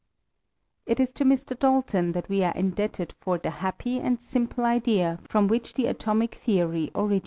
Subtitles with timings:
[0.87, 1.53] It is to Mr.
[1.59, 6.33] Dalton that we are indebted for the happy and simple idea from which the atomic
[6.43, 7.19] theory originated.